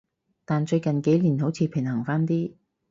[0.45, 2.55] 但最近幾年好似平衡返啲